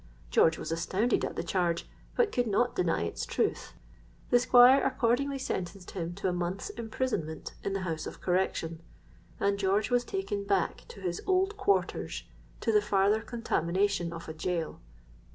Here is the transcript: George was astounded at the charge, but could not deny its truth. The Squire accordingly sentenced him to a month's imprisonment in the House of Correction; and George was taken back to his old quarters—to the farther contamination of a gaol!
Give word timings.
George 0.31 0.57
was 0.57 0.71
astounded 0.71 1.23
at 1.23 1.35
the 1.35 1.43
charge, 1.43 1.87
but 2.15 2.31
could 2.31 2.47
not 2.47 2.75
deny 2.75 3.03
its 3.03 3.23
truth. 3.23 3.73
The 4.31 4.39
Squire 4.39 4.83
accordingly 4.83 5.37
sentenced 5.37 5.91
him 5.91 6.15
to 6.15 6.27
a 6.27 6.33
month's 6.33 6.71
imprisonment 6.71 7.53
in 7.63 7.73
the 7.73 7.81
House 7.81 8.07
of 8.07 8.19
Correction; 8.19 8.81
and 9.39 9.59
George 9.59 9.91
was 9.91 10.03
taken 10.03 10.43
back 10.43 10.85
to 10.87 11.01
his 11.01 11.21
old 11.27 11.55
quarters—to 11.55 12.71
the 12.71 12.81
farther 12.81 13.21
contamination 13.21 14.11
of 14.11 14.27
a 14.27 14.33
gaol! 14.33 14.79